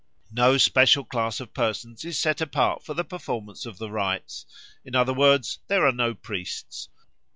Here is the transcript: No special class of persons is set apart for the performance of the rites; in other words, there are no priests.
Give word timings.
No 0.31 0.57
special 0.57 1.03
class 1.05 1.39
of 1.39 1.53
persons 1.53 2.03
is 2.03 2.17
set 2.17 2.41
apart 2.41 2.83
for 2.83 2.95
the 2.95 3.03
performance 3.03 3.67
of 3.67 3.77
the 3.77 3.91
rites; 3.91 4.47
in 4.83 4.95
other 4.95 5.13
words, 5.13 5.59
there 5.67 5.85
are 5.85 5.91
no 5.91 6.15
priests. 6.15 6.89